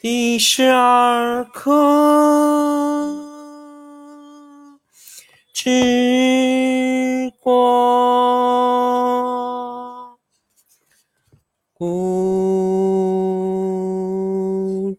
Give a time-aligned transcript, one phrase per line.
[0.00, 1.72] 第十二课
[5.52, 7.50] 治国，
[11.74, 12.96] 故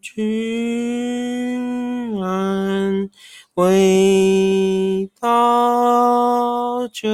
[0.01, 3.09] 君安
[3.54, 7.07] 为道者，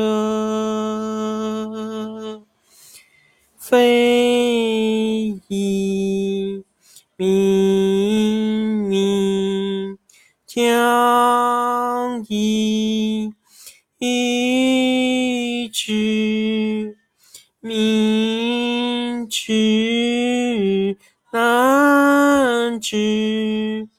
[3.60, 6.64] 非以
[7.18, 7.75] 明，
[10.56, 13.34] 将以
[15.70, 16.98] 治
[17.60, 20.98] 民之
[21.34, 23.90] 难治，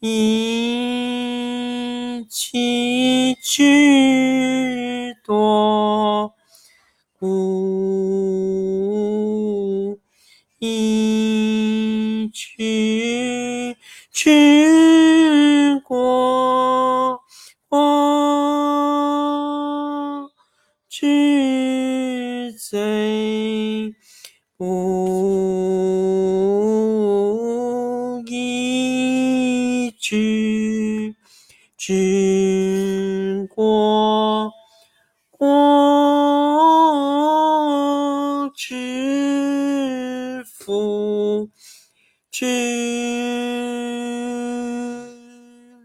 [0.00, 6.32] 以其之多，
[7.20, 7.28] 故
[10.58, 13.76] 以知
[20.94, 23.94] 知贼，
[24.58, 24.62] 不
[28.26, 31.14] 义之
[31.78, 34.52] 治国，
[35.30, 35.48] 国
[38.54, 41.48] 之福。
[42.30, 42.46] 之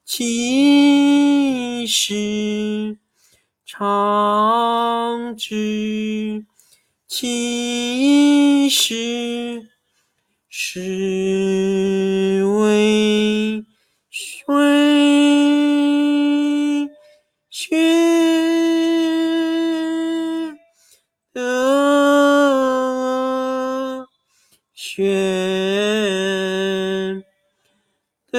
[0.05, 2.99] 其事，
[3.65, 6.47] 常知
[7.09, 9.69] 其事，
[10.49, 13.65] 是为
[14.11, 14.55] 水，
[24.99, 25.07] 愿
[28.33, 28.39] 的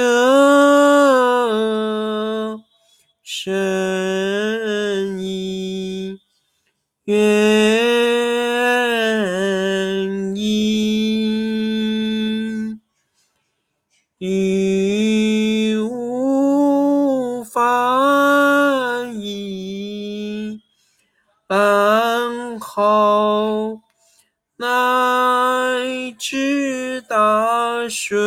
[3.24, 6.20] 深意
[7.06, 7.16] 愿
[10.36, 11.20] 意
[14.18, 20.60] 与无法以
[21.48, 23.80] 安好
[24.58, 25.09] 那
[26.20, 28.20] 至大顺。